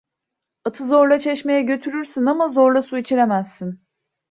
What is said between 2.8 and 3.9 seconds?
su içiremezsin!